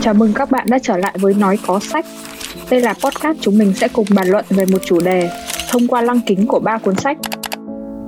[0.00, 2.06] Chào mừng các bạn đã trở lại với Nói Có Sách.
[2.70, 5.30] Đây là podcast chúng mình sẽ cùng bàn luận về một chủ đề
[5.70, 7.18] thông qua lăng kính của ba cuốn sách.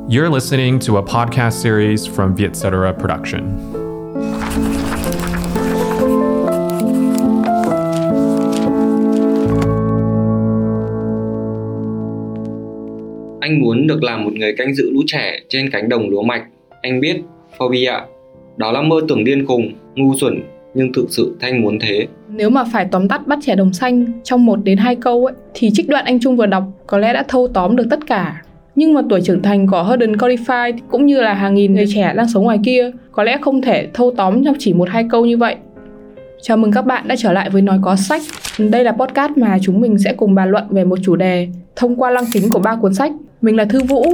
[0.09, 3.43] You're listening to a podcast series from Vietcetera Production.
[13.41, 16.45] Anh muốn được làm một người canh giữ lũ trẻ trên cánh đồng lúa mạch.
[16.83, 17.23] Anh biết,
[17.59, 17.93] Phobia,
[18.57, 20.43] đó là mơ tưởng điên khùng, ngu xuẩn,
[20.75, 22.07] nhưng thực sự Thanh muốn thế.
[22.29, 25.35] Nếu mà phải tóm tắt bắt trẻ đồng xanh trong một đến hai câu ấy,
[25.55, 28.43] thì trích đoạn anh Trung vừa đọc có lẽ đã thâu tóm được tất cả.
[28.75, 32.13] Nhưng mà tuổi trưởng thành của Holden Codify cũng như là hàng nghìn người trẻ
[32.17, 35.27] đang sống ngoài kia có lẽ không thể thâu tóm trong chỉ một hai câu
[35.27, 35.57] như vậy.
[36.43, 38.23] Chào mừng các bạn đã trở lại với Nói Có Sách.
[38.59, 41.97] Đây là podcast mà chúng mình sẽ cùng bàn luận về một chủ đề thông
[41.97, 43.13] qua lăng kính của ba cuốn sách.
[43.43, 44.05] Mình là Thư Vũ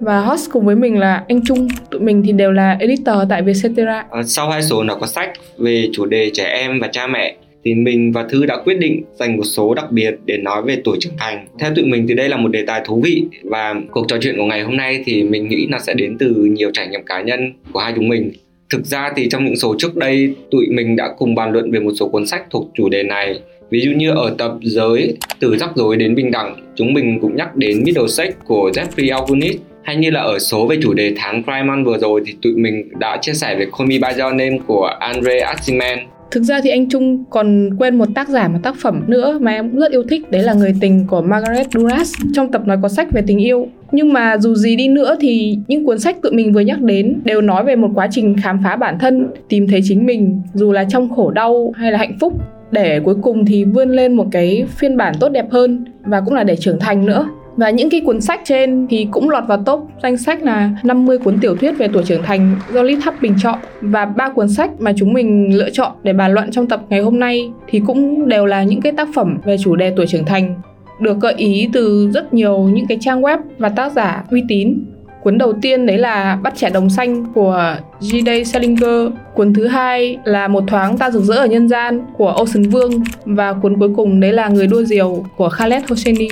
[0.00, 1.68] và host cùng với mình là anh Trung.
[1.90, 4.06] Tụi mình thì đều là editor tại Vietcetera.
[4.10, 7.36] Ờ, sau hai số nó có sách về chủ đề trẻ em và cha mẹ
[7.64, 10.80] thì mình và Thư đã quyết định dành một số đặc biệt để nói về
[10.84, 11.46] tuổi trưởng thành.
[11.58, 14.36] Theo tụi mình thì đây là một đề tài thú vị và cuộc trò chuyện
[14.38, 17.20] của ngày hôm nay thì mình nghĩ nó sẽ đến từ nhiều trải nghiệm cá
[17.20, 18.32] nhân của hai chúng mình.
[18.70, 21.80] Thực ra thì trong những số trước đây tụi mình đã cùng bàn luận về
[21.80, 23.40] một số cuốn sách thuộc chủ đề này.
[23.70, 27.36] Ví dụ như ở tập giới từ rắc rối đến bình đẳng, chúng mình cũng
[27.36, 31.42] nhắc đến Middlesex của Jeffrey Alvinist hay như là ở số về chủ đề tháng
[31.42, 34.34] Crime Month vừa rồi thì tụi mình đã chia sẻ về Call Me By Your
[34.34, 35.98] Name của Andre Aciman
[36.30, 39.52] Thực ra thì anh Trung còn quên một tác giả một tác phẩm nữa mà
[39.52, 42.14] em cũng rất yêu thích, Đấy là Người tình của Margaret Duras.
[42.34, 43.68] Trong tập nói có sách về tình yêu.
[43.92, 47.20] Nhưng mà dù gì đi nữa thì những cuốn sách tụi mình vừa nhắc đến
[47.24, 50.72] Đều nói về một quá trình khám phá bản thân, Tìm thấy chính mình, dù
[50.72, 52.32] là trong khổ đau hay là hạnh phúc.
[52.70, 56.34] Để cuối cùng thì vươn lên một cái phiên bản tốt đẹp hơn và cũng
[56.34, 59.62] là để trưởng thành nữa và những cái cuốn sách trên thì cũng lọt vào
[59.66, 63.14] top danh sách là 50 cuốn tiểu thuyết về tuổi trưởng thành do Lit Hub
[63.20, 66.66] bình chọn và ba cuốn sách mà chúng mình lựa chọn để bàn luận trong
[66.66, 69.92] tập ngày hôm nay thì cũng đều là những cái tác phẩm về chủ đề
[69.96, 70.54] tuổi trưởng thành,
[71.00, 74.84] được gợi ý từ rất nhiều những cái trang web và tác giả uy tín
[75.26, 78.44] Cuốn đầu tiên đấy là Bắt trẻ đồng xanh của J.D.
[78.44, 79.12] Salinger.
[79.34, 82.90] Cuốn thứ hai là Một thoáng ta rực rỡ ở nhân gian của Ocean Vương
[83.24, 86.28] và cuốn cuối cùng đấy là Người đua diều của Khaled Hosseini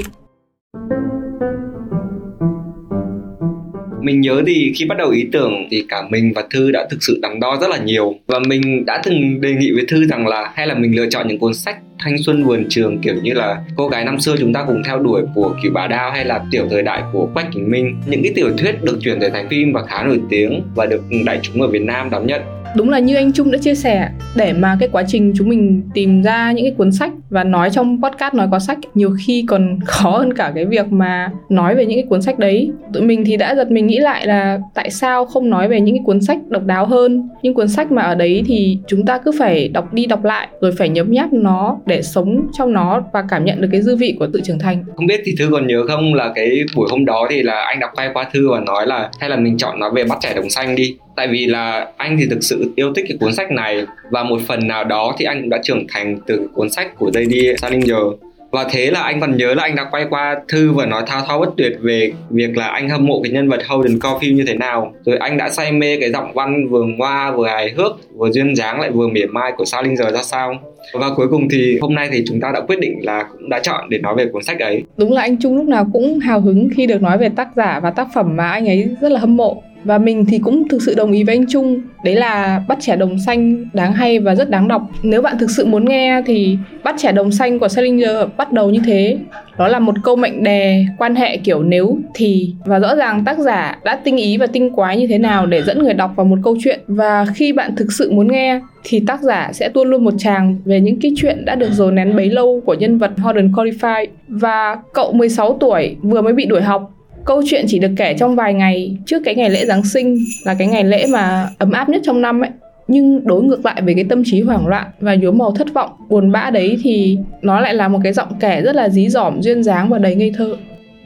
[4.04, 6.98] mình nhớ thì khi bắt đầu ý tưởng thì cả mình và thư đã thực
[7.00, 8.14] sự đắn đo rất là nhiều.
[8.26, 11.28] Và mình đã từng đề nghị với thư rằng là hay là mình lựa chọn
[11.28, 14.52] những cuốn sách thanh xuân vườn trường, kiểu như là cô gái năm xưa chúng
[14.52, 17.46] ta cùng theo đuổi của cửu bà đao hay là tiểu thời đại của quách
[17.54, 18.00] kính minh.
[18.06, 21.02] Những cái tiểu thuyết được chuyển thể thành phim và khá nổi tiếng và được
[21.24, 22.42] đại chúng ở việt nam đón nhận
[22.74, 25.82] đúng là như anh Trung đã chia sẻ, để mà cái quá trình chúng mình
[25.94, 29.44] tìm ra những cái cuốn sách và nói trong podcast nói có sách, nhiều khi
[29.48, 32.70] còn khó hơn cả cái việc mà nói về những cái cuốn sách đấy.
[32.92, 35.94] Tụi mình thì đã giật mình nghĩ lại là tại sao không nói về những
[35.94, 37.28] cái cuốn sách độc đáo hơn.
[37.42, 40.48] Những cuốn sách mà ở đấy thì chúng ta cứ phải đọc đi đọc lại,
[40.60, 43.96] rồi phải nhấm nháp nó để sống trong nó và cảm nhận được cái dư
[43.96, 44.84] vị của tự trưởng thành.
[44.96, 47.80] Không biết thì thư còn nhớ không là cái buổi hôm đó thì là anh
[47.80, 50.34] đọc quay qua thư và nói là hay là mình chọn nói về bắt trẻ
[50.34, 50.96] đồng xanh đi.
[51.16, 53.86] Tại vì là anh thì thực sự yêu thích cái cuốn sách này.
[54.10, 57.10] Và một phần nào đó thì anh cũng đã trưởng thành từ cuốn sách của
[57.10, 57.56] J.D.
[57.56, 58.02] Salinger.
[58.50, 61.22] Và thế là anh còn nhớ là anh đã quay qua thư và nói thao
[61.28, 64.44] thao bất tuyệt về việc là anh hâm mộ cái nhân vật Holden Caulfield như
[64.46, 64.92] thế nào.
[65.04, 68.56] Rồi anh đã say mê cái giọng văn vừa ngoa, vừa hài hước, vừa duyên
[68.56, 70.54] dáng, lại vừa mỉa mai của Salinger ra sao.
[70.92, 73.60] Và cuối cùng thì hôm nay thì chúng ta đã quyết định là cũng đã
[73.60, 74.82] chọn để nói về cuốn sách ấy.
[74.96, 77.80] Đúng là anh Trung lúc nào cũng hào hứng khi được nói về tác giả
[77.80, 80.82] và tác phẩm mà anh ấy rất là hâm mộ và mình thì cũng thực
[80.82, 81.80] sự đồng ý với anh Trung.
[82.04, 84.82] Đấy là bắt trẻ đồng xanh đáng hay và rất đáng đọc.
[85.02, 88.70] Nếu bạn thực sự muốn nghe thì bắt trẻ đồng xanh của Salinger bắt đầu
[88.70, 89.18] như thế.
[89.58, 92.54] Đó là một câu mệnh đề quan hệ kiểu nếu, thì.
[92.64, 95.62] Và rõ ràng tác giả đã tinh ý và tinh quái như thế nào để
[95.62, 96.80] dẫn người đọc vào một câu chuyện.
[96.86, 100.56] Và khi bạn thực sự muốn nghe thì tác giả sẽ tuôn luôn một tràng
[100.64, 104.06] về những cái chuyện đã được dồn nén bấy lâu của nhân vật Holden Qualified
[104.28, 106.93] và cậu 16 tuổi vừa mới bị đuổi học
[107.24, 110.54] câu chuyện chỉ được kể trong vài ngày trước cái ngày lễ Giáng sinh là
[110.58, 112.50] cái ngày lễ mà ấm áp nhất trong năm ấy.
[112.88, 115.90] Nhưng đối ngược lại với cái tâm trí hoảng loạn và nhuốm màu thất vọng,
[116.08, 119.40] buồn bã đấy thì nó lại là một cái giọng kể rất là dí dỏm,
[119.40, 120.56] duyên dáng và đầy ngây thơ.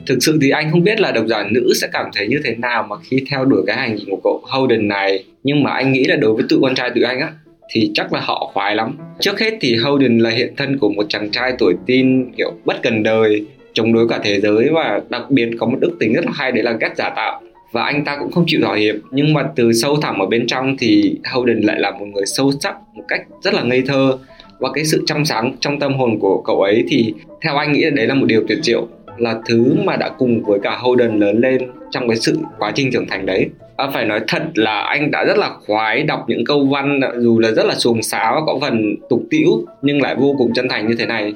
[0.06, 2.54] Thực sự thì anh không biết là độc giả nữ sẽ cảm thấy như thế
[2.54, 5.24] nào mà khi theo đuổi cái hành trình của cậu Holden này.
[5.44, 7.32] Nhưng mà anh nghĩ là đối với tụi con trai tụi anh á,
[7.70, 8.96] thì chắc là họ khoái lắm.
[9.20, 12.82] Trước hết thì Holden là hiện thân của một chàng trai tuổi teen, kiểu, bất
[12.82, 13.46] cần đời
[13.78, 16.52] chống đối cả thế giới và đặc biệt có một đức tính rất là hay
[16.52, 17.40] đấy là ghét giả tạo.
[17.72, 20.46] Và anh ta cũng không chịu thỏa hiệp nhưng mà từ sâu thẳm ở bên
[20.46, 24.18] trong thì Holden lại là một người sâu sắc một cách rất là ngây thơ.
[24.58, 27.84] Và cái sự trong sáng trong tâm hồn của cậu ấy thì theo anh nghĩ
[27.84, 28.86] là đấy là một điều tuyệt diệu
[29.18, 32.90] là thứ mà đã cùng với cả Holden lớn lên trong cái sự quá trình
[32.92, 33.46] trưởng thành đấy.
[33.76, 37.38] À, phải nói thật là anh đã rất là khoái đọc những câu văn dù
[37.38, 39.48] là rất là xuồng xáo và có phần tục tĩu
[39.82, 41.34] nhưng lại vô cùng chân thành như thế này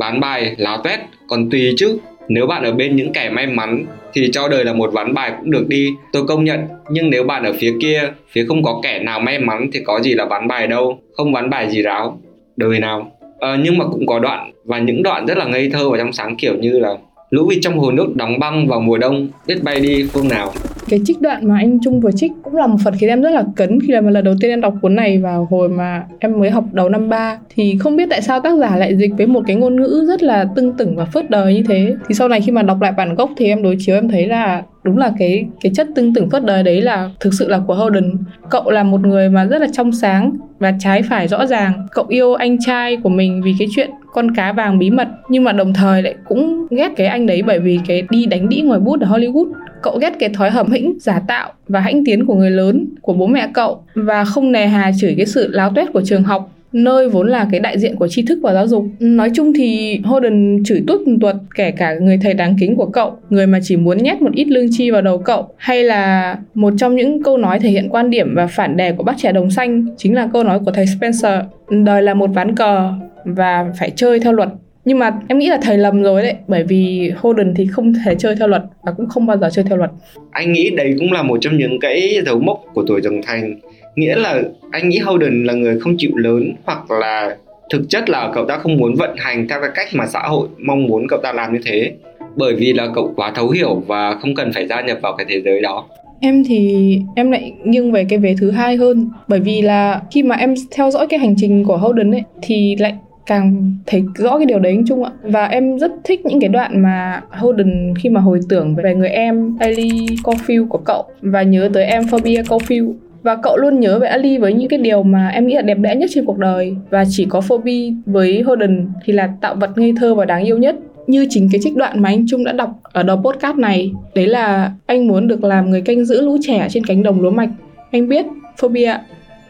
[0.00, 1.98] ván bài láo tét còn tùy chứ.
[2.28, 5.32] Nếu bạn ở bên những kẻ may mắn thì cho đời là một ván bài
[5.40, 5.90] cũng được đi.
[6.12, 6.60] Tôi công nhận.
[6.90, 8.02] Nhưng nếu bạn ở phía kia
[8.32, 10.98] phía không có kẻ nào may mắn thì có gì là ván bài đâu.
[11.12, 12.20] Không ván bài gì ráo.
[12.56, 13.12] Đời nào.
[13.40, 14.52] À, nhưng mà cũng có đoạn.
[14.64, 16.96] Và những đoạn rất là ngây thơ và trong sáng kiểu như là
[17.30, 20.52] lũ vịt trong hồ nước đóng băng vào mùa đông biết bay đi phương nào
[20.88, 23.30] cái trích đoạn mà anh Trung vừa trích cũng là một phần khiến em rất
[23.30, 26.38] là cấn khi là lần đầu tiên em đọc cuốn này vào hồi mà em
[26.38, 27.38] mới học đầu năm ba.
[27.54, 30.22] Thì không biết tại sao tác giả lại dịch với một cái ngôn ngữ rất
[30.22, 31.94] là tưng tửng và phớt đời như thế.
[32.08, 34.26] Thì sau này khi mà đọc lại bản gốc thì em đối chiếu em thấy
[34.26, 37.60] là đúng là cái cái chất tưng tửng phớt đời đấy là thực sự là
[37.66, 38.12] của Holden.
[38.50, 41.86] Cậu là một người mà rất là trong sáng và trái phải rõ ràng.
[41.92, 45.44] Cậu yêu anh trai của mình vì cái chuyện con cá vàng bí mật, nhưng
[45.44, 48.60] mà đồng thời lại cũng ghét cái anh đấy bởi vì cái đi đánh đĩ
[48.60, 52.26] ngoài bút ở Hollywood cậu ghét cái thói hầm hĩnh giả tạo và hãnh tiến
[52.26, 55.72] của người lớn của bố mẹ cậu và không nề hà chửi cái sự láo
[55.74, 58.66] tuét của trường học nơi vốn là cái đại diện của tri thức và giáo
[58.66, 58.84] dục.
[59.00, 63.16] Nói chung thì Holden chửi tuốt tuột kể cả người thầy đáng kính của cậu,
[63.30, 66.72] người mà chỉ muốn nhét một ít lương chi vào đầu cậu, hay là một
[66.78, 69.50] trong những câu nói thể hiện quan điểm và phản đề của bác trẻ đồng
[69.50, 71.40] xanh chính là câu nói của thầy Spencer,
[71.70, 72.92] đời là một ván cờ
[73.24, 74.48] và phải chơi theo luật
[74.84, 78.14] nhưng mà em nghĩ là thầy lầm rồi đấy bởi vì Holden thì không thể
[78.18, 79.90] chơi theo luật và cũng không bao giờ chơi theo luật.
[80.30, 83.54] Anh nghĩ đấy cũng là một trong những cái dấu mốc của tuổi trưởng thành.
[83.96, 87.36] Nghĩa là anh nghĩ Holden là người không chịu lớn hoặc là
[87.70, 90.48] thực chất là cậu ta không muốn vận hành theo cái cách mà xã hội
[90.58, 91.92] mong muốn cậu ta làm như thế
[92.36, 95.26] bởi vì là cậu quá thấu hiểu và không cần phải gia nhập vào cái
[95.28, 95.86] thế giới đó.
[96.20, 100.22] Em thì em lại nghiêng về cái vế thứ hai hơn bởi vì là khi
[100.22, 102.94] mà em theo dõi cái hành trình của Holden ấy thì lại
[103.26, 105.10] càng thấy rõ cái điều đấy anh Trung ạ.
[105.22, 109.08] Và em rất thích những cái đoạn mà Holden khi mà hồi tưởng về người
[109.08, 111.04] em Ellie Caulfield của cậu.
[111.22, 112.92] Và nhớ tới em Phobia Caulfield.
[113.22, 115.78] Và cậu luôn nhớ về Ali với những cái điều mà em nghĩ là đẹp
[115.78, 116.76] đẽ nhất trên cuộc đời.
[116.90, 120.58] Và chỉ có Phoebe với Holden thì là tạo vật ngây thơ và đáng yêu
[120.58, 120.76] nhất.
[121.06, 124.26] Như chính cái trích đoạn mà anh Trung đã đọc ở đầu podcast này, đấy
[124.26, 127.50] là anh muốn được làm người canh giữ lũ trẻ trên cánh đồng lúa mạch.
[127.90, 128.26] Anh biết
[128.60, 128.94] Phobia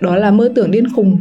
[0.00, 1.18] đó là mơ tưởng điên khùng,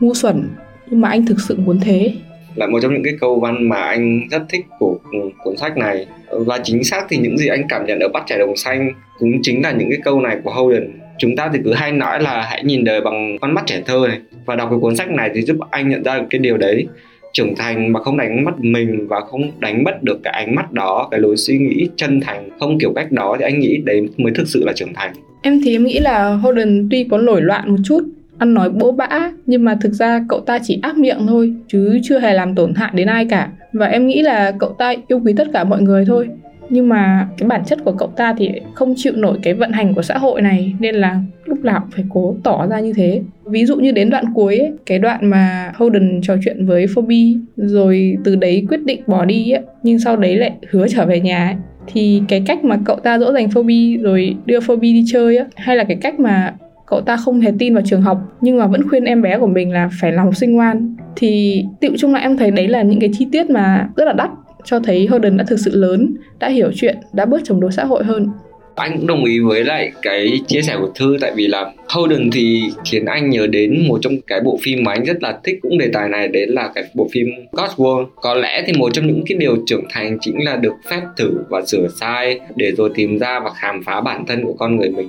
[0.00, 0.48] ngu xuẩn
[0.90, 2.12] nhưng mà anh thực sự muốn thế.
[2.54, 4.98] Là một trong những cái câu văn mà anh rất thích của
[5.44, 6.06] cuốn sách này.
[6.30, 9.32] Và chính xác thì những gì anh cảm nhận ở bắt trẻ đồng xanh cũng
[9.42, 10.90] chính là những cái câu này của Holden.
[11.18, 14.04] Chúng ta thì cứ hay nói là hãy nhìn đời bằng con mắt trẻ thơ
[14.08, 14.18] này.
[14.44, 16.86] Và đọc cái cuốn sách này thì giúp anh nhận ra cái điều đấy.
[17.32, 20.72] Trưởng thành mà không đánh mất mình và không đánh mất được cái ánh mắt
[20.72, 24.08] đó cái lối suy nghĩ chân thành không kiểu cách đó thì anh nghĩ đấy
[24.16, 25.12] mới thực sự là trưởng thành.
[25.42, 28.00] Em thì em nghĩ là Holden tuy có nổi loạn một chút
[28.38, 31.98] ăn nói bỗ bã nhưng mà thực ra cậu ta chỉ ác miệng thôi chứ
[32.02, 33.50] chưa hề làm tổn hại đến ai cả.
[33.72, 36.28] Và em nghĩ là cậu ta yêu quý tất cả mọi người thôi.
[36.70, 39.94] Nhưng mà cái bản chất của cậu ta thì không chịu nổi cái vận hành
[39.94, 43.22] của xã hội này nên là lúc nào cũng phải cố tỏ ra như thế.
[43.44, 47.40] Ví dụ như đến đoạn cuối ấy, cái đoạn mà Holden trò chuyện với Phoebe
[47.56, 51.20] rồi từ đấy quyết định bỏ đi ấy, nhưng sau đấy lại hứa trở về
[51.20, 51.56] nhà ấy,
[51.86, 55.44] thì cái cách mà cậu ta dỗ dành Phoebe rồi đưa Phoebe đi chơi á
[55.56, 56.54] hay là cái cách mà
[56.90, 59.46] cậu ta không hề tin vào trường học nhưng mà vẫn khuyên em bé của
[59.46, 62.82] mình là phải làm học sinh ngoan thì tiệu chung lại em thấy đấy là
[62.82, 64.30] những cái chi tiết mà rất là đắt
[64.64, 67.84] cho thấy Holden đã thực sự lớn, đã hiểu chuyện, đã bớt chống đối xã
[67.84, 68.28] hội hơn.
[68.74, 72.30] Anh cũng đồng ý với lại cái chia sẻ của Thư tại vì là Holden
[72.30, 75.58] thì khiến anh nhớ đến một trong cái bộ phim mà anh rất là thích
[75.62, 78.06] cũng đề tài này đấy là cái bộ phim God's World.
[78.16, 81.30] Có lẽ thì một trong những cái điều trưởng thành chính là được phép thử
[81.48, 84.90] và sửa sai để rồi tìm ra và khám phá bản thân của con người
[84.90, 85.08] mình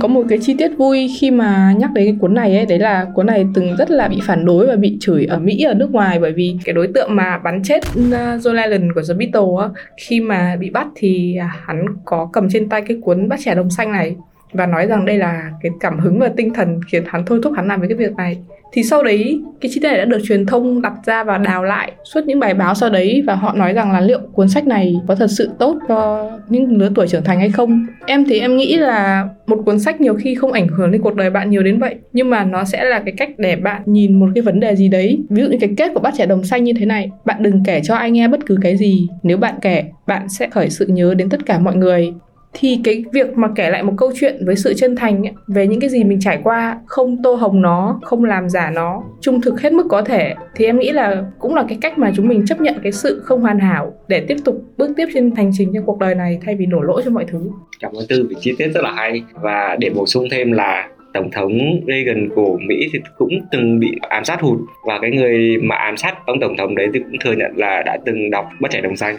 [0.00, 2.78] có một cái chi tiết vui khi mà nhắc đến cái cuốn này ấy, đấy
[2.78, 5.74] là cuốn này từng rất là bị phản đối và bị chửi ở Mỹ, ở
[5.74, 6.18] nước ngoài.
[6.18, 7.82] Bởi vì cái đối tượng mà bắn chết
[8.12, 12.28] à, John Lennon của The Beatles á, khi mà bị bắt thì à, hắn có
[12.32, 14.16] cầm trên tay cái cuốn bát trẻ đồng xanh này
[14.52, 17.52] và nói rằng đây là cái cảm hứng và tinh thần khiến hắn thôi thúc
[17.56, 18.38] hắn làm với cái việc này
[18.72, 21.64] thì sau đấy, cái chi tiết này đã được truyền thông đặt ra và đào
[21.64, 24.66] lại suốt những bài báo sau đấy và họ nói rằng là liệu cuốn sách
[24.66, 27.86] này có thật sự tốt cho những lứa tuổi trưởng thành hay không.
[28.06, 31.14] Em thì em nghĩ là một cuốn sách nhiều khi không ảnh hưởng đến cuộc
[31.14, 34.20] đời bạn nhiều đến vậy, nhưng mà nó sẽ là cái cách để bạn nhìn
[34.20, 35.18] một cái vấn đề gì đấy.
[35.30, 37.64] Ví dụ như cái kết của bát trẻ đồng xanh như thế này, bạn đừng
[37.64, 39.08] kể cho ai nghe bất cứ cái gì.
[39.22, 42.12] Nếu bạn kể, bạn sẽ khởi sự nhớ đến tất cả mọi người
[42.52, 45.66] thì cái việc mà kể lại một câu chuyện với sự chân thành ấy, về
[45.66, 49.40] những cái gì mình trải qua không tô hồng nó không làm giả nó trung
[49.40, 52.28] thực hết mức có thể thì em nghĩ là cũng là cái cách mà chúng
[52.28, 55.50] mình chấp nhận cái sự không hoàn hảo để tiếp tục bước tiếp trên hành
[55.58, 57.50] trình trong cuộc đời này thay vì đổ lỗi cho mọi thứ.
[57.80, 59.22] Cảm ơn tư vì chi tiết rất là hay.
[59.32, 63.92] Và để bổ sung thêm là tổng thống Reagan của Mỹ thì cũng từng bị
[64.08, 64.58] ám sát hụt.
[64.86, 67.82] Và cái người mà ám sát ông tổng thống đấy thì cũng thừa nhận là
[67.86, 69.16] đã từng đọc bất trẻ đồng xanh.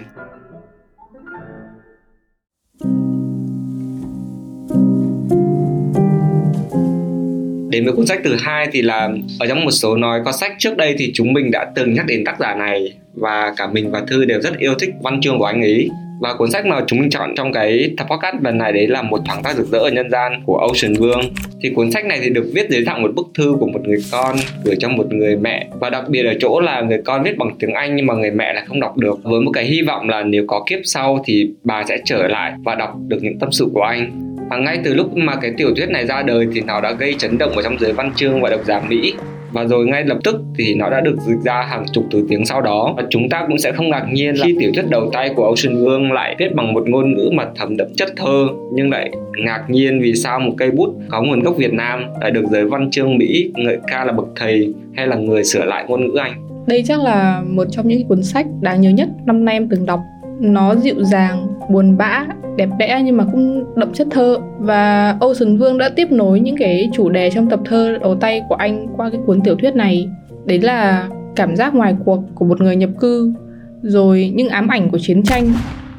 [7.70, 9.10] Đến với cuốn sách thứ hai thì là
[9.40, 12.06] ở trong một số nói có sách trước đây thì chúng mình đã từng nhắc
[12.08, 15.40] đến tác giả này và cả mình và thư đều rất yêu thích văn chương
[15.40, 15.90] của anh ấy.
[16.22, 19.02] Và cuốn sách mà chúng mình chọn trong cái tập podcast lần này đấy là
[19.02, 21.22] một thoáng tác rực rỡ ở nhân gian của Ocean Vương.
[21.62, 23.98] Thì cuốn sách này thì được viết dưới dạng một bức thư của một người
[24.12, 25.68] con gửi cho một người mẹ.
[25.80, 28.32] Và đặc biệt ở chỗ là người con viết bằng tiếng Anh nhưng mà người
[28.32, 31.24] mẹ lại không đọc được, với một cái hy vọng là nếu có kiếp sau
[31.26, 34.80] thì bà sẽ trở lại và đọc được những tâm sự của anh và ngay
[34.84, 37.52] từ lúc mà cái tiểu thuyết này ra đời thì nó đã gây chấn động
[37.52, 39.14] ở trong giới văn chương và độc giả Mỹ.
[39.52, 42.46] Và rồi ngay lập tức thì nó đã được dịch ra hàng chục thứ tiếng
[42.46, 42.94] sau đó.
[42.98, 45.78] Và chúng ta cũng sẽ không ngạc nhiên khi tiểu thuyết đầu tay của Ocean
[45.78, 49.64] Vương lại viết bằng một ngôn ngữ mà thấm đậm chất thơ, nhưng lại ngạc
[49.68, 52.92] nhiên vì sao một cây bút có nguồn gốc Việt Nam lại được giới văn
[52.92, 56.34] chương Mỹ, ngợi ca là bậc thầy hay là người sửa lại ngôn ngữ Anh?
[56.68, 59.86] Đây chắc là một trong những cuốn sách đáng nhớ nhất năm nay em từng
[59.86, 60.00] đọc.
[60.40, 62.26] Nó dịu dàng buồn bã,
[62.58, 64.38] đẹp đẽ nhưng mà cũng đậm chất thơ.
[64.60, 68.42] Và Ocean Vương đã tiếp nối những cái chủ đề trong tập thơ đầu tay
[68.50, 70.10] của anh qua cái cuốn tiểu thuyết này.
[70.46, 73.34] Đấy là cảm giác ngoài cuộc của một người nhập cư,
[73.82, 75.50] rồi những ám ảnh của chiến tranh,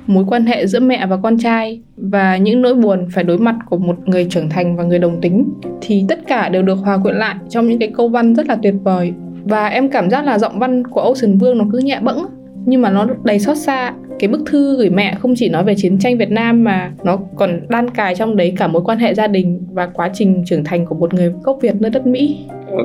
[0.06, 3.56] mối quan hệ giữa mẹ và con trai, và những nỗi buồn phải đối mặt
[3.70, 5.52] của một người trưởng thành và người đồng tính.
[5.80, 8.56] Thì tất cả đều được hòa quyện lại trong những cái câu văn rất là
[8.62, 9.12] tuyệt vời.
[9.44, 12.26] Và em cảm giác là giọng văn của Ocean Vương nó cứ nhẹ bẫng,
[12.64, 15.74] nhưng mà nó đầy xót xa cái bức thư gửi mẹ không chỉ nói về
[15.76, 19.14] chiến tranh Việt Nam mà nó còn đan cài trong đấy cả mối quan hệ
[19.14, 22.38] gia đình và quá trình trưởng thành của một người gốc Việt nơi đất Mỹ.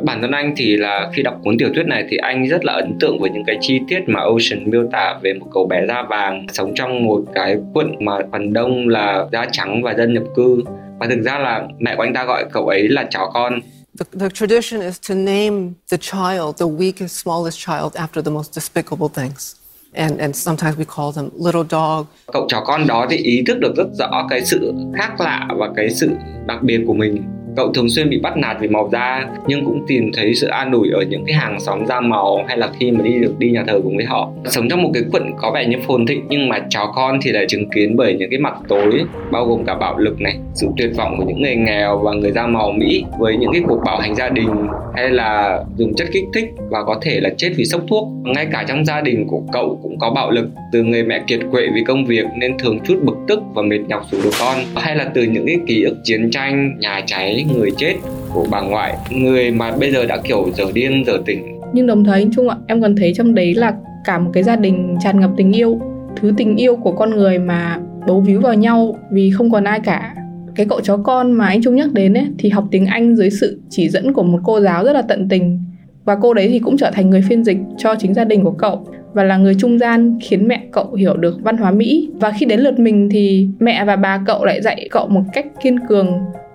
[0.03, 2.73] Bản thân anh thì là khi đọc cuốn tiểu thuyết này thì anh rất là
[2.73, 5.85] ấn tượng với những cái chi tiết mà Ocean miêu tả về một cậu bé
[5.87, 10.13] da vàng sống trong một cái quận mà phần đông là da trắng và dân
[10.13, 10.63] nhập cư.
[10.99, 13.59] Và thực ra là mẹ của anh ta gọi cậu ấy là chó con.
[13.99, 18.53] The, the, tradition is to name the child, the weakest, smallest child, after the most
[18.53, 19.64] despicable things
[19.95, 22.05] and and sometimes we call them little dog.
[22.33, 25.69] Cậu chó con đó thì ý thức được rất rõ cái sự khác lạ và
[25.75, 26.09] cái sự
[26.47, 27.23] đặc biệt của mình
[27.55, 30.71] Cậu thường xuyên bị bắt nạt vì màu da nhưng cũng tìm thấy sự an
[30.71, 33.51] ủi ở những cái hàng xóm da màu hay là khi mà đi được đi
[33.51, 34.29] nhà thờ cùng với họ.
[34.45, 37.31] Sống trong một cái quận có vẻ như phồn thịnh nhưng mà cháu con thì
[37.31, 40.67] lại chứng kiến bởi những cái mặt tối bao gồm cả bạo lực này, sự
[40.77, 43.79] tuyệt vọng của những người nghèo và người da màu Mỹ với những cái cuộc
[43.85, 44.49] bạo hành gia đình
[44.95, 48.07] hay là dùng chất kích thích và có thể là chết vì sốc thuốc.
[48.23, 51.39] Ngay cả trong gia đình của cậu cũng có bạo lực từ người mẹ kiệt
[51.51, 54.57] quệ vì công việc nên thường chút bực tức và mệt nhọc xuống đứa con
[54.75, 57.95] hay là từ những cái ký ức chiến tranh, nhà cháy người chết
[58.33, 61.59] của bà ngoại, người mà bây giờ đã kiểu giờ điên, giờ tỉnh.
[61.73, 63.73] Nhưng đồng thời anh Trung ạ, em còn thấy trong đấy là
[64.05, 65.79] cả một cái gia đình tràn ngập tình yêu,
[66.15, 69.79] thứ tình yêu của con người mà bấu víu vào nhau vì không còn ai
[69.79, 70.15] cả.
[70.55, 73.29] Cái cậu chó con mà anh Trung nhắc đến ấy, thì học tiếng Anh dưới
[73.29, 75.59] sự chỉ dẫn của một cô giáo rất là tận tình.
[76.05, 78.51] Và cô đấy thì cũng trở thành người phiên dịch cho chính gia đình của
[78.51, 82.09] cậu và là người trung gian khiến mẹ cậu hiểu được văn hóa Mỹ.
[82.19, 85.45] Và khi đến lượt mình thì mẹ và bà cậu lại dạy cậu một cách
[85.63, 86.07] kiên cường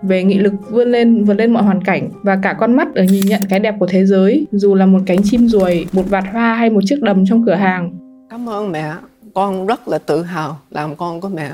[0.02, 3.02] về nghị lực vươn lên vượt lên mọi hoàn cảnh và cả con mắt ở
[3.02, 4.47] nhìn nhận cái đẹp của thế giới.
[4.52, 7.54] Dù là một cánh chim ruồi một vạt hoa hay một chiếc đầm trong cửa
[7.54, 7.92] hàng.
[8.30, 8.92] Cảm ơn mẹ.
[9.35, 11.50] Con rất là tự hào làm con của mẹ.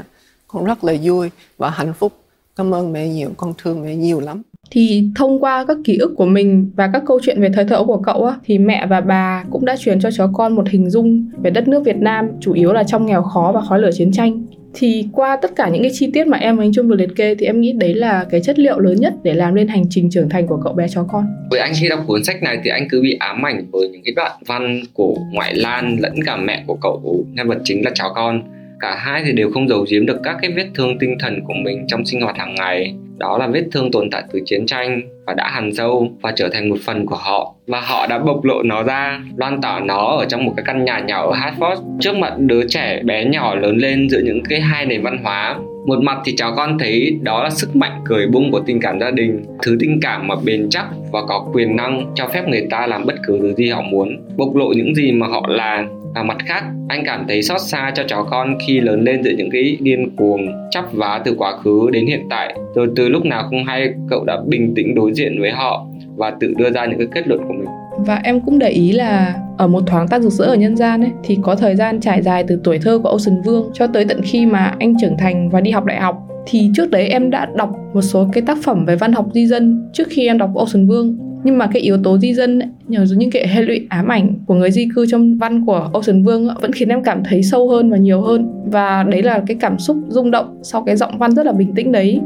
[0.48, 2.12] Con rất là vui và hạnh phúc.
[2.56, 4.42] Cảm ơn mẹ nhiều con thương mẹ nhiều lắm.
[4.70, 7.84] Thì thông qua các ký ức của mình và các câu chuyện về thời thơ
[7.86, 10.90] của cậu á, thì mẹ và bà cũng đã truyền cho chó con một hình
[10.90, 13.90] dung về đất nước Việt Nam chủ yếu là trong nghèo khó và khói lửa
[13.92, 14.42] chiến tranh
[14.76, 17.16] thì qua tất cả những cái chi tiết mà em và anh Trung vừa liệt
[17.16, 19.84] kê thì em nghĩ đấy là cái chất liệu lớn nhất để làm nên hành
[19.90, 21.24] trình trưởng thành của cậu bé chó con.
[21.50, 24.02] Với anh khi đọc cuốn sách này thì anh cứ bị ám ảnh với những
[24.04, 27.90] cái đoạn văn của ngoại Lan lẫn cả mẹ của cậu nhân vật chính là
[27.94, 28.42] chó con.
[28.80, 31.54] Cả hai thì đều không giấu giếm được các cái vết thương tinh thần của
[31.64, 32.94] mình trong sinh hoạt hàng ngày.
[33.18, 36.48] Đó là vết thương tồn tại từ chiến tranh và đã hằn sâu và trở
[36.52, 37.54] thành một phần của họ.
[37.66, 40.84] Và họ đã bộc lộ nó ra loan tỏa nó ở trong một cái căn
[40.84, 44.60] nhà nhỏ ở Hartford, trước mặt đứa trẻ bé nhỏ lớn lên giữa những cái
[44.60, 45.56] hai nền văn hóa.
[45.86, 49.00] Một mặt thì cháu con thấy đó là sức mạnh cười bung của tình cảm
[49.00, 52.66] gia đình, thứ tình cảm mà bền chắc và có quyền năng cho phép người
[52.70, 55.84] ta làm bất cứ thứ gì họ muốn, bộc lộ những gì mà họ là
[56.16, 59.30] và mặt khác, anh cảm thấy xót xa cho cháu con khi lớn lên giữa
[59.38, 62.54] những cái điên cuồng chắp vá từ quá khứ đến hiện tại.
[62.74, 66.32] Rồi từ lúc nào không hay cậu đã bình tĩnh đối diện với họ và
[66.40, 67.68] tự đưa ra những cái kết luận của mình.
[67.98, 71.00] Và em cũng để ý là ở một thoáng tác rực rỡ ở nhân gian
[71.00, 74.04] ấy, thì có thời gian trải dài từ tuổi thơ của Ocean Vương cho tới
[74.04, 76.22] tận khi mà anh trưởng thành và đi học đại học.
[76.46, 79.46] Thì trước đấy em đã đọc một số cái tác phẩm về văn học di
[79.46, 82.68] dân trước khi em đọc Ocean Vương nhưng mà cái yếu tố di dân ấy,
[82.88, 86.22] nhờ những cái hệ lụy ám ảnh của người di cư trong văn của Ocean
[86.22, 88.48] Vương ấy, vẫn khiến em cảm thấy sâu hơn và nhiều hơn.
[88.64, 91.74] Và đấy là cái cảm xúc rung động sau cái giọng văn rất là bình
[91.74, 92.20] tĩnh đấy.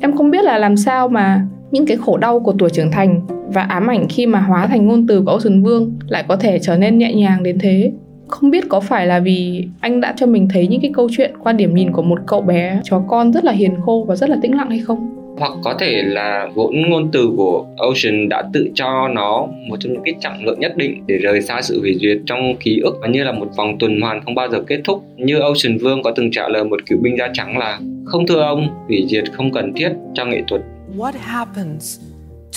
[0.00, 3.20] Em không biết là làm sao mà những cái khổ đau của tuổi trưởng thành
[3.52, 6.58] và ám ảnh khi mà hóa thành ngôn từ của Ocean Vương lại có thể
[6.58, 7.92] trở nên nhẹ nhàng đến thế.
[8.28, 11.30] Không biết có phải là vì anh đã cho mình thấy những cái câu chuyện
[11.42, 14.30] qua điểm nhìn của một cậu bé chó con rất là hiền khô và rất
[14.30, 15.14] là tĩnh lặng hay không?
[15.38, 19.92] Hoặc có thể là vốn ngôn từ của Ocean đã tự cho nó một trong
[19.92, 22.98] những cái trọng lượng nhất định để rời xa sự hủy duyệt trong ký ức
[23.00, 26.02] và như là một vòng tuần hoàn không bao giờ kết thúc như Ocean Vương
[26.02, 29.24] có từng trả lời một cựu binh da trắng là, không thưa ông, hủy diệt
[29.32, 30.62] không cần thiết cho nghệ thuật
[30.96, 32.00] What happens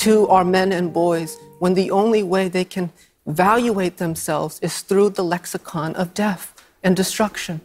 [0.06, 2.88] to our men and boys when the only way they can
[3.26, 6.42] evaluate themselves is through the lexicon of death
[6.82, 7.58] and destruction?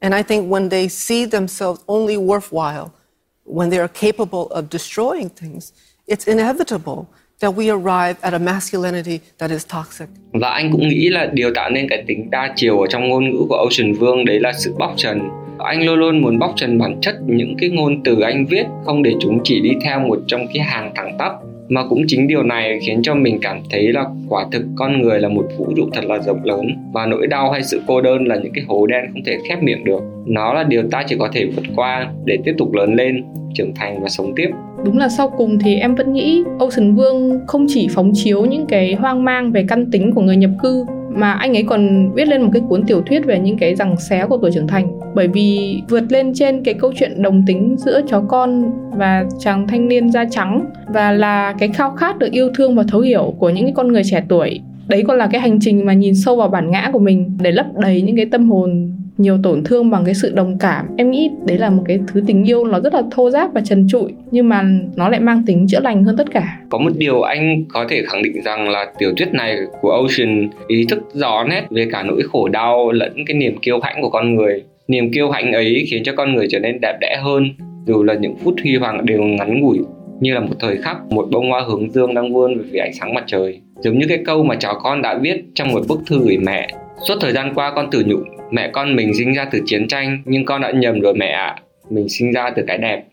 [0.00, 2.90] And I think when they see themselves only worthwhile
[3.48, 5.72] when they are capable of destroying things,
[6.06, 7.06] it's inevitable
[7.40, 10.08] that we arrive at a masculinity that is toxic.
[10.32, 13.30] Và anh cũng nghĩ là điều tạo nên cái tính đa chiều ở trong ngôn
[13.30, 15.20] ngữ của Ocean Vương đấy là sự bóc trần.
[15.58, 19.02] Anh luôn luôn muốn bóc trần bản chất những cái ngôn từ anh viết không
[19.02, 21.32] để chúng chỉ đi theo một trong cái hàng thẳng tắp
[21.68, 25.20] mà cũng chính điều này khiến cho mình cảm thấy là quả thực con người
[25.20, 28.28] là một vũ trụ thật là rộng lớn, và nỗi đau hay sự cô đơn
[28.28, 30.00] là những cái hố đen không thể khép miệng được.
[30.26, 33.74] Nó là điều ta chỉ có thể vượt qua để tiếp tục lớn lên, trưởng
[33.74, 34.50] thành và sống tiếp.
[34.84, 38.66] Đúng là sau cùng thì em vẫn nghĩ Ocean Vương không chỉ phóng chiếu những
[38.66, 42.28] cái hoang mang về căn tính của người nhập cư mà anh ấy còn viết
[42.28, 45.00] lên một cái cuốn tiểu thuyết về những cái rằng xé của tuổi trưởng thành.
[45.14, 49.66] Bởi vì vượt lên trên cái câu chuyện đồng tính giữa chó con và chàng
[49.68, 53.34] thanh niên da trắng và là cái khao khát được yêu thương và thấu hiểu
[53.38, 54.60] của những cái con người trẻ tuổi.
[54.88, 57.52] Đấy còn là cái hành trình mà nhìn sâu vào bản ngã của mình để
[57.52, 60.86] lấp đầy những cái tâm hồn nhiều tổn thương bằng cái sự đồng cảm.
[60.96, 63.60] Em nghĩ đấy là một cái thứ tình yêu nó rất là thô giáp và
[63.60, 64.64] trần trụi, nhưng mà
[64.96, 66.58] nó lại mang tính chữa lành hơn tất cả.
[66.70, 70.50] Có một điều anh có thể khẳng định rằng là tiểu thuyết này của Ocean
[70.66, 74.10] ý thức rõ nét về cả nỗi khổ đau lẫn cái niềm kiêu hãnh của
[74.10, 74.62] con người.
[74.88, 77.44] Niềm kiêu hãnh ấy khiến cho con người trở nên đẹp đẽ hơn,
[77.86, 79.78] dù là những phút huy hoàng đều ngắn ngủi,
[80.20, 82.92] như là một thời khắc một bông hoa hướng dương đang vươn về phía ánh
[83.00, 83.60] sáng mặt trời.
[83.80, 86.68] Giống như cái câu mà cháu con đã viết trong một bức thư gửi mẹ
[87.06, 88.18] suốt thời gian qua con tự nhủ,
[88.50, 91.46] mẹ con mình sinh ra từ chiến tranh, nhưng con đã nhầm rồi mẹ ạ.
[91.46, 91.62] À.
[91.90, 93.04] mình sinh ra từ cái đẹp.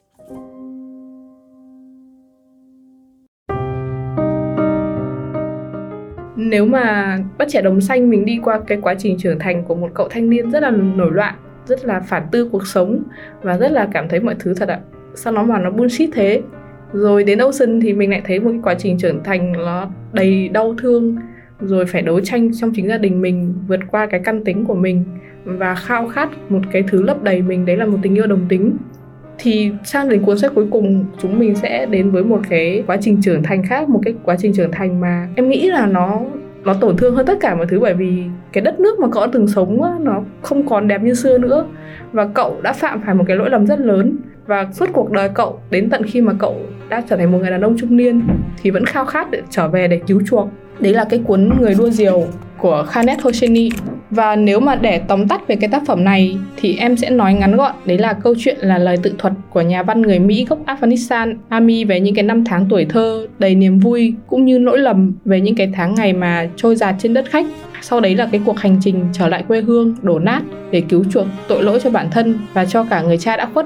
[6.38, 9.76] Nếu mà bắt trẻ đồng xanh mình đi qua cái quá trình trưởng thành của
[9.76, 13.04] một cậu thanh niên rất là nổi loạn, rất là phản tư cuộc sống
[13.42, 14.80] và rất là cảm thấy mọi thứ thật ạ.
[15.16, 16.42] Sao nó mà nó bullshit thế?
[16.94, 20.50] Rồi đến Ocean thì mình lại thấy một cái quá trình trưởng thành nó đầy
[20.50, 21.16] đau thương
[21.60, 24.76] rồi phải đấu tranh trong chính gia đình mình vượt qua cái căn tính của
[24.76, 25.04] mình
[25.46, 28.46] và khao khát một cái thứ lấp đầy mình đấy là một tình yêu đồng
[28.50, 28.78] tính.
[29.38, 32.98] Thì sang đến cuốn sách cuối cùng chúng mình sẽ đến với một cái quá
[33.02, 36.22] trình trưởng thành khác một cái quá trình trưởng thành mà em nghĩ là nó
[36.64, 39.26] nó tổn thương hơn tất cả mọi thứ bởi vì cái đất nước mà cậu
[39.26, 41.66] đã từng sống á, nó không còn đẹp như xưa nữa.
[42.12, 45.30] Và cậu đã phạm phải một cái lỗi lầm rất lớn và suốt cuộc đời
[45.34, 46.56] cậu, đến tận khi mà cậu
[46.90, 48.22] đã trở thành một người đàn ông trung niên,
[48.62, 50.50] thì vẫn khao khát để trở về để cứu chuộc.
[50.80, 52.28] Đấy là cái cuốn người đua diều
[52.58, 53.70] của Khanet Hosseini
[54.10, 57.34] và nếu mà để tóm tắt về cái tác phẩm này, thì em sẽ nói
[57.34, 60.46] ngắn gọn, đấy là câu chuyện là lời tự thuật của nhà văn người Mỹ
[60.50, 64.60] gốc Afghanistan, Ami về những cái năm tháng tuổi thơ, đầy niềm vui, cũng như
[64.60, 67.46] nỗi lầm về những cái tháng ngày mà trôi giạt trên đất khách.
[67.82, 71.04] Sau đấy là cái cuộc hành trình trở lại quê hương, đổ nát để cứu
[71.12, 73.66] chuộc tội lỗi cho bản thân và cho cả người cha đã khuất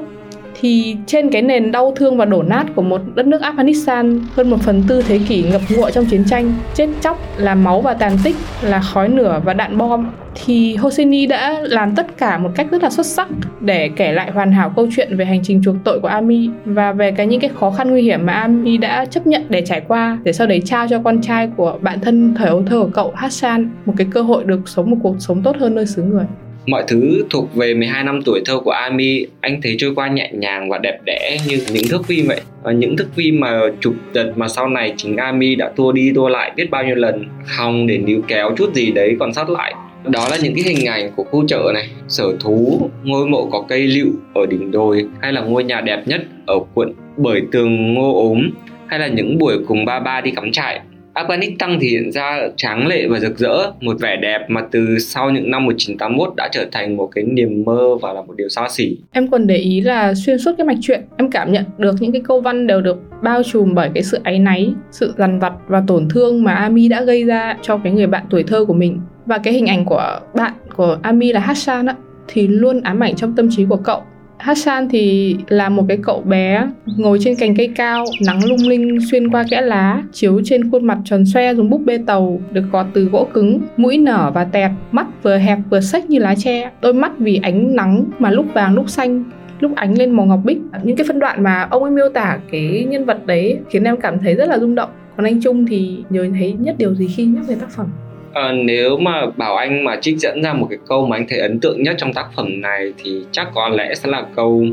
[0.62, 4.50] thì trên cái nền đau thương và đổ nát của một đất nước Afghanistan hơn
[4.50, 7.94] một phần tư thế kỷ ngập ngụa trong chiến tranh, chết chóc là máu và
[7.94, 10.06] tàn tích, là khói lửa và đạn bom
[10.46, 13.28] thì Hosseini đã làm tất cả một cách rất là xuất sắc
[13.60, 16.92] để kể lại hoàn hảo câu chuyện về hành trình chuộc tội của Ami và
[16.92, 19.82] về cái những cái khó khăn nguy hiểm mà Ami đã chấp nhận để trải
[19.88, 22.90] qua để sau đấy trao cho con trai của bạn thân thời ấu thơ của
[22.94, 26.04] cậu Hassan một cái cơ hội được sống một cuộc sống tốt hơn nơi xứ
[26.04, 26.26] người
[26.70, 30.32] mọi thứ thuộc về 12 năm tuổi thơ của Ami, anh thấy trôi qua nhẹ
[30.34, 32.42] nhàng và đẹp đẽ như những thước phim vậy.
[32.64, 36.12] Và những thước phim mà chụp giật mà sau này chính Ami đã tua đi
[36.16, 37.26] tua lại biết bao nhiêu lần
[37.58, 39.74] hòng để níu kéo chút gì đấy còn sót lại.
[40.06, 43.66] Đó là những cái hình ảnh của khu chợ này, sở thú, ngôi mộ có
[43.70, 47.94] cây lựu ở đỉnh đồi, hay là ngôi nhà đẹp nhất ở quận bởi tường
[47.94, 48.50] ngô ốm,
[48.88, 50.82] hay là những buổi cùng ba ba đi cắm trại.
[51.14, 55.30] Afghanistan thì hiện ra tráng lệ và rực rỡ, một vẻ đẹp mà từ sau
[55.30, 58.68] những năm 1981 đã trở thành một cái niềm mơ và là một điều xa
[58.70, 58.98] xỉ.
[59.12, 62.12] Em còn để ý là xuyên suốt cái mạch truyện, em cảm nhận được những
[62.12, 65.54] cái câu văn đều được bao trùm bởi cái sự áy náy, sự dằn vặt
[65.68, 68.74] và tổn thương mà Ami đã gây ra cho cái người bạn tuổi thơ của
[68.74, 69.00] mình.
[69.26, 71.96] Và cái hình ảnh của bạn của Ami là Hassan á,
[72.28, 74.02] thì luôn ám ảnh trong tâm trí của cậu
[74.40, 78.98] Hassan thì là một cái cậu bé ngồi trên cành cây cao, nắng lung linh
[79.12, 82.64] xuyên qua kẽ lá, chiếu trên khuôn mặt tròn xoe dùng búp bê tàu được
[82.72, 86.36] gọt từ gỗ cứng, mũi nở và tẹt, mắt vừa hẹp vừa xếch như lá
[86.36, 89.24] tre, đôi mắt vì ánh nắng mà lúc vàng lúc xanh
[89.60, 90.58] lúc ánh lên màu ngọc bích.
[90.84, 93.98] Những cái phân đoạn mà ông ấy miêu tả cái nhân vật đấy khiến em
[93.98, 94.90] cảm thấy rất là rung động.
[95.18, 97.88] Còn anh Trung thì nhớ thấy nhất điều gì khi nhắc về tác phẩm?
[98.34, 101.40] à, nếu mà bảo anh mà trích dẫn ra một cái câu mà anh thấy
[101.40, 104.66] ấn tượng nhất trong tác phẩm này thì chắc có lẽ sẽ là câu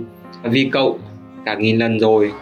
[0.43, 0.99] vì cậu
[1.45, 2.33] cả nghìn lần rồi.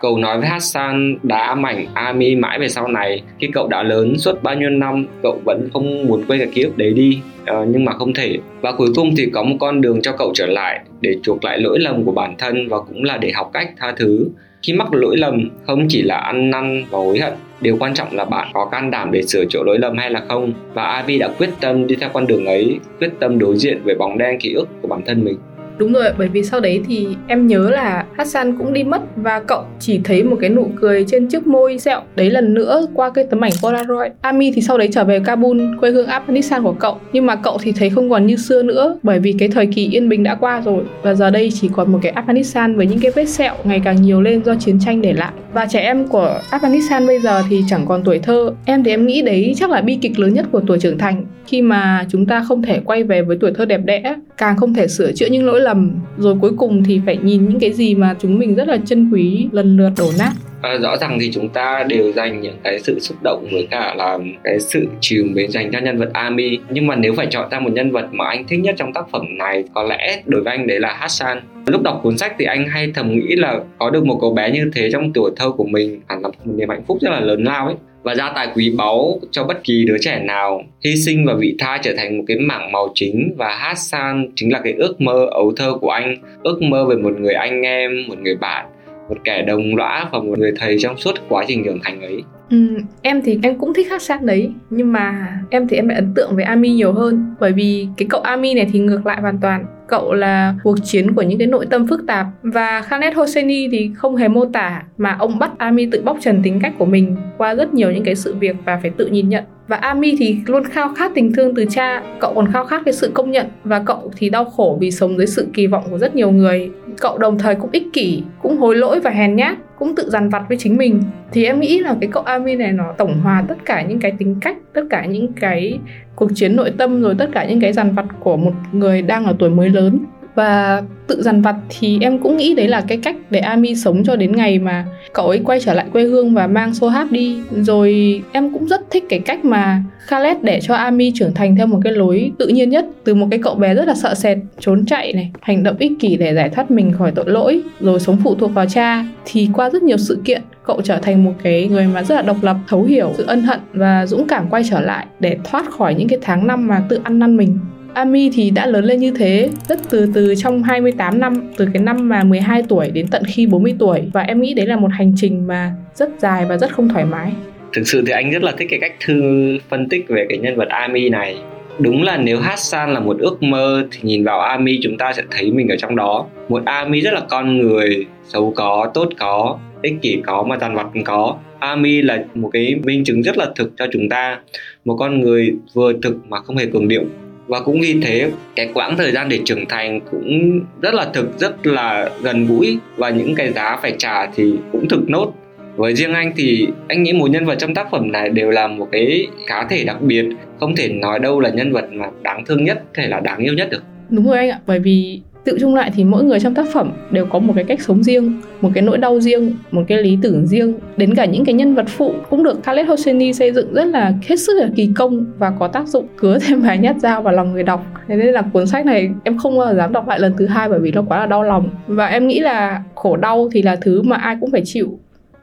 [0.00, 3.22] Cầu nói với Hassan đã mảnh Ami mãi về sau này.
[3.38, 6.62] Khi cậu đã lớn suốt bao nhiêu năm Cậu vẫn không muốn quên cái ký
[6.62, 7.20] ức đấy đi.
[7.44, 8.38] À, Nhưng mà không thể.
[8.60, 11.58] Và cuối cùng thì có một con đường cho cậu trở lại Để chuộc lại
[11.58, 14.28] lỗi lầm của bản thân Và cũng là để học cách tha thứ.
[14.62, 18.16] Khi mắc lỗi lầm, không chỉ là ăn năn và hối hận, Điều quan trọng
[18.16, 21.18] là bạn có can đảm để sửa chữa lỗi lầm hay là không, Và Avi
[21.18, 24.40] đã quyết tâm đi theo con đường ấy, Quyết tâm đối diện với bóng đen
[24.40, 25.38] ký ức của bản thân mình.
[25.80, 29.40] Đúng rồi, bởi vì sau đấy thì em nhớ là Hassan cũng đi mất và
[29.40, 33.10] cậu chỉ thấy một cái nụ cười trên chiếc môi sẹo đấy lần nữa qua
[33.10, 34.12] cái tấm ảnh Polaroid.
[34.20, 37.58] Ami thì sau đấy trở về Kabul, quê hương Afghanistan của cậu, nhưng mà cậu
[37.62, 40.34] thì thấy không còn như xưa nữa bởi vì cái thời kỳ yên bình đã
[40.34, 43.54] qua rồi và giờ đây chỉ còn một cái Afghanistan với những cái vết sẹo
[43.64, 45.32] ngày càng nhiều lên do chiến tranh để lại.
[45.52, 48.52] Và trẻ em của Afghanistan bây giờ thì chẳng còn tuổi thơ.
[48.64, 51.24] Em thì em nghĩ đấy chắc là bi kịch lớn nhất của tuổi trưởng thành
[51.46, 54.74] khi mà chúng ta không thể quay về với tuổi thơ đẹp đẽ, càng không
[54.74, 57.72] thể sửa chữa những lỗi lầm lầm rồi cuối cùng thì phải nhìn những cái
[57.72, 60.32] gì mà chúng mình rất là chân quý lần lượt đổ nát.
[60.62, 63.94] À, rõ ràng thì chúng ta đều dành những cái sự xúc động với cả
[63.94, 66.58] là cái sự trìu mến dành cho nhân vật Ami.
[66.70, 69.04] Nhưng mà nếu phải chọn ra một nhân vật mà anh thích nhất trong tác
[69.12, 71.38] phẩm này có lẽ đối với anh đấy là Hassan.
[71.66, 74.50] Lúc đọc cuốn sách thì anh hay thầm nghĩ là có được một cậu bé
[74.50, 77.20] như thế trong tuổi thơ của mình hẳn là một niềm hạnh phúc rất là
[77.20, 80.96] lớn lao ấy và gia tài quý báu cho bất kỳ đứa trẻ nào, hy
[80.96, 84.60] sinh và vị tha trở thành một cái mảng màu chính và Hassan chính là
[84.64, 88.18] cái ước mơ ấu thơ của anh, ước mơ về một người anh em, một
[88.18, 88.66] người bạn
[89.10, 92.22] một kẻ đồng lõa và một người thầy trong suốt quá trình trưởng thành ấy.
[92.50, 92.56] Ừ,
[93.02, 96.12] em thì em cũng thích hát sát đấy nhưng mà em thì em lại ấn
[96.14, 97.34] tượng với Ami nhiều hơn.
[97.40, 99.64] Bởi vì cái cậu Ami này thì ngược lại hoàn toàn.
[99.88, 102.26] Cậu là cuộc chiến của những cái nội tâm phức tạp.
[102.42, 106.40] Và Khaled Hosseini thì không hề mô tả mà ông bắt Ami tự bóc trần
[106.42, 109.28] tính cách của mình qua rất nhiều những cái sự việc và phải tự nhìn
[109.28, 109.44] nhận.
[109.68, 112.94] Và Ami thì luôn khao khát tình thương từ cha cậu còn khao khát cái
[112.94, 113.46] sự công nhận.
[113.64, 116.70] Và cậu thì đau khổ vì sống dưới sự kỳ vọng của rất nhiều người
[117.00, 120.28] cậu đồng thời cũng ích kỷ, cũng hối lỗi và hèn nhát, cũng tự dằn
[120.28, 121.02] vặt với chính mình.
[121.32, 124.12] Thì em nghĩ là cái cậu Ami này nó tổng hòa tất cả những cái
[124.18, 125.78] tính cách, tất cả những cái
[126.16, 129.24] cuộc chiến nội tâm, rồi tất cả những cái dằn vặt của một người đang
[129.24, 129.98] ở tuổi mới lớn
[130.34, 134.04] và tự dằn vặt thì em cũng nghĩ đấy là cái cách để Ami sống
[134.04, 137.38] cho đến ngày mà cậu ấy quay trở lại quê hương và mang Sohab đi.
[137.50, 141.66] Rồi em cũng rất thích cái cách mà Khaled để cho Ami trưởng thành theo
[141.66, 144.38] một cái lối tự nhiên nhất, từ một cái cậu bé rất là sợ sệt,
[144.60, 148.00] trốn chạy này, hành động ích kỷ để giải thoát mình khỏi tội lỗi, rồi
[148.00, 149.04] sống phụ thuộc vào cha.
[149.24, 152.22] Thì qua rất nhiều sự kiện, cậu trở thành một cái người mà rất là
[152.22, 155.70] độc lập, thấu hiểu sự ân hận và dũng cảm quay trở lại để thoát
[155.70, 157.58] khỏi những cái tháng năm mà tự ăn năn mình.
[157.94, 161.82] Ami thì đã lớn lên như thế rất từ từ trong 28 năm từ cái
[161.82, 164.90] năm mà 12 tuổi đến tận khi 40 tuổi và em nghĩ đấy là một
[164.92, 167.32] hành trình mà rất dài và rất không thoải mái.
[167.72, 170.56] Thực sự thì anh rất là thích cái cách thư phân tích về cái nhân
[170.56, 171.36] vật Ami này.
[171.78, 175.22] Đúng là nếu Hassan là một ước mơ thì nhìn vào Ami chúng ta sẽ
[175.30, 176.26] thấy mình ở trong đó.
[176.48, 180.74] Một Ami rất là con người, xấu có, tốt có, ích kỷ có mà tàn
[180.74, 181.36] vặt có.
[181.58, 184.38] Ami là một cái minh chứng rất là thực cho chúng ta.
[184.84, 187.04] Một con người vừa thực mà không hề cường điệu
[187.50, 191.38] và cũng vì thế, cái quãng thời gian để trưởng thành cũng rất là thực,
[191.38, 192.78] rất là gần gũi.
[192.96, 195.32] Và những cái giá phải trả thì cũng thực nốt.
[195.76, 198.66] Với riêng anh thì anh nghĩ mỗi nhân vật trong tác phẩm này đều là
[198.66, 200.24] một cái cá thể đặc biệt.
[200.60, 203.54] Không thể nói đâu là nhân vật mà đáng thương nhất hay là đáng yêu
[203.54, 203.82] nhất được.
[204.10, 206.92] Đúng rồi anh ạ, bởi vì tự chung lại thì mỗi người trong tác phẩm
[207.10, 210.18] đều có một cái cách sống riêng, một cái nỗi đau riêng, một cái lý
[210.22, 210.74] tưởng riêng.
[210.96, 214.12] Đến cả những cái nhân vật phụ cũng được Khaled Hosseini xây dựng rất là
[214.26, 217.34] hết sức là kỳ công và có tác dụng cứa thêm vài nhát dao vào
[217.34, 217.86] lòng người đọc.
[218.08, 220.46] Thế nên là cuốn sách này em không bao giờ dám đọc lại lần thứ
[220.46, 221.70] hai bởi vì nó quá là đau lòng.
[221.86, 224.98] Và em nghĩ là khổ đau thì là thứ mà ai cũng phải chịu.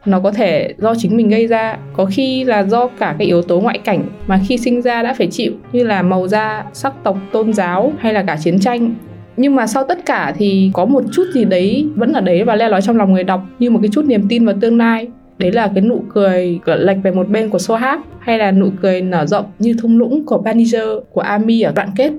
[0.06, 3.42] Nó có thể do chính mình gây ra, có khi là do cả cái yếu
[3.42, 6.94] tố ngoại cảnh mà khi sinh ra đã phải chịu, như là màu da, sắc
[7.04, 8.96] tộc, tôn giáo hay là cả chiến tranh
[9.38, 12.56] nhưng mà sau tất cả thì có một chút gì đấy vẫn ở đấy và
[12.56, 15.08] le lói trong lòng người đọc như một cái chút niềm tin vào tương lai
[15.38, 19.02] đấy là cái nụ cười lệch về một bên của Sohab hay là nụ cười
[19.02, 22.12] nở rộng như thung lũng của Baniger của Ami ở đoạn kết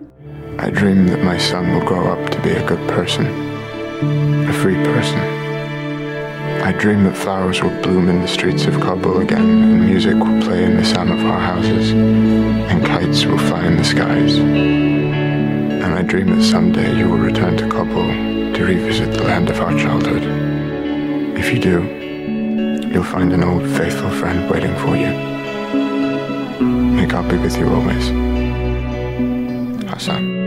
[0.65, 3.27] I dream that my son will grow up to be a good person,
[4.49, 5.21] a free person.
[6.65, 10.43] I dream that flowers will bloom in the streets of Kabul again, and music will
[10.43, 14.78] play in the sound of our houses, and kites will fly in the skies
[16.09, 18.09] dream that someday you will return to Kabul
[18.55, 20.23] to revisit the land of our childhood.
[21.37, 21.83] If you do,
[22.91, 25.13] you'll find an old faithful friend waiting for you.
[26.97, 28.09] May God be with you always.
[29.91, 30.39] Hassan.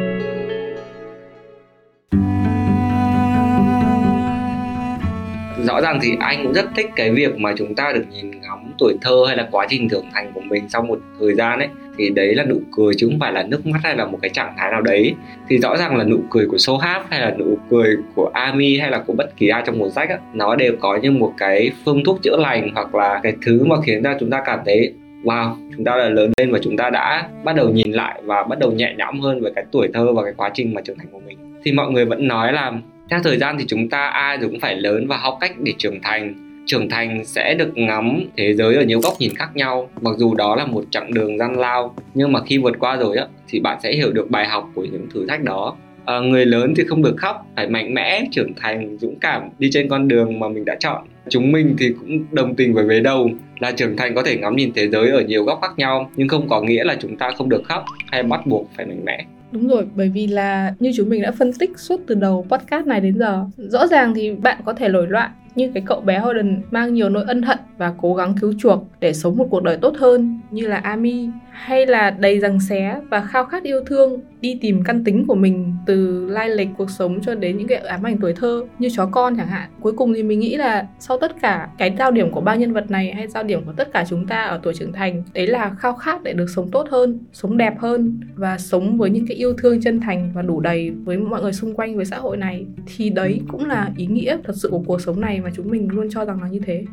[5.67, 8.73] rõ ràng thì anh cũng rất thích cái việc mà chúng ta được nhìn ngắm
[8.77, 11.67] tuổi thơ hay là quá trình trưởng thành của mình sau một thời gian ấy
[11.97, 14.29] thì đấy là nụ cười chứ không phải là nước mắt hay là một cái
[14.29, 15.15] trạng thái nào đấy.
[15.49, 18.91] Thì rõ ràng là nụ cười của Sohab hay là nụ cười của Ami hay
[18.91, 21.71] là của bất kỳ ai trong một sách á, nó đều có như một cái
[21.85, 24.93] phương thuốc chữa lành hoặc là cái thứ mà khiến ra chúng ta cảm thấy
[25.23, 28.43] wow chúng ta là lớn lên và chúng ta đã bắt đầu nhìn lại và
[28.43, 30.97] bắt đầu nhẹ nhõm hơn về cái tuổi thơ và cái quá trình mà trưởng
[30.97, 31.37] thành của mình.
[31.65, 32.71] Thì mọi người vẫn nói là
[33.09, 36.01] theo thời gian thì chúng ta ai cũng phải lớn và học cách để trưởng
[36.01, 39.89] thành trưởng thành sẽ được ngắm thế giới ở nhiều góc nhìn khác nhau.
[40.01, 43.17] Mặc dù đó là một chặng đường gian lao nhưng mà khi vượt qua rồi
[43.17, 45.75] á thì bạn sẽ hiểu được bài học của những thử thách đó.
[46.05, 49.69] À, người lớn thì không được khóc phải mạnh mẽ trưởng thành dũng cảm đi
[49.71, 51.05] trên con đường mà mình đã chọn.
[51.29, 54.55] Chúng mình thì cũng đồng tình với vế đầu là trưởng thành có thể ngắm
[54.55, 57.31] nhìn thế giới ở nhiều góc khác nhau nhưng không có nghĩa là chúng ta
[57.37, 59.25] không được khóc hay bắt buộc phải mạnh mẽ.
[59.51, 62.85] Đúng rồi, bởi vì là như chúng mình đã phân tích suốt từ đầu podcast
[62.85, 66.19] này đến giờ Rõ ràng thì bạn có thể nổi loạn như cái cậu bé
[66.19, 69.63] Holden mang nhiều nỗi ân hận và cố gắng cứu chuộc để sống một cuộc
[69.63, 73.83] đời tốt hơn, như là Ami hay là đầy rằng xé và khao khát yêu
[73.85, 77.67] thương, đi tìm căn tính của mình từ lai lịch cuộc sống cho đến những
[77.67, 79.69] cái ám ảnh tuổi thơ như chó con chẳng hạn.
[79.79, 82.73] Cuối cùng thì mình nghĩ là sau tất cả, cái giao điểm của ba nhân
[82.73, 85.47] vật này hay giao điểm của tất cả chúng ta ở tuổi trưởng thành, đấy
[85.47, 89.27] là khao khát để được sống tốt hơn, sống đẹp hơn và sống với những
[89.27, 92.17] cái yêu thương chân thành và đủ đầy với mọi người xung quanh với xã
[92.17, 92.65] hội này.
[92.85, 95.87] Thì đấy cũng là ý nghĩa thật sự của cuộc sống này mà chúng mình
[95.91, 96.83] luôn cho rằng là như thế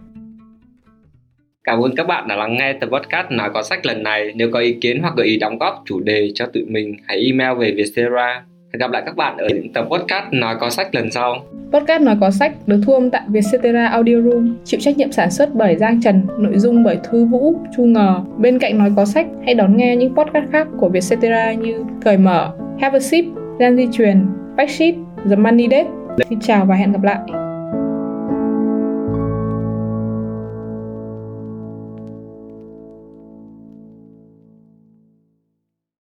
[1.68, 4.32] Cảm ơn các bạn đã lắng nghe tập podcast nói có sách lần này.
[4.34, 7.24] Nếu có ý kiến hoặc gợi ý đóng góp chủ đề cho tụi mình, hãy
[7.26, 8.44] email về Vietcetera.
[8.72, 11.44] Hẹn gặp lại các bạn ở những tập podcast nói có sách lần sau.
[11.72, 15.30] Podcast nói có sách được thu âm tại Vietcetera Audio Room, chịu trách nhiệm sản
[15.30, 18.20] xuất bởi Giang Trần, nội dung bởi Thư Vũ, Chu Ngờ.
[18.38, 22.16] Bên cạnh nói có sách, hãy đón nghe những podcast khác của Vietcetera như Cởi
[22.16, 23.24] mở, Have a Sip,
[23.60, 24.94] Gian Di truyền, Backsheet,
[25.30, 25.90] The Money Date.
[26.28, 27.47] Xin chào và hẹn gặp lại.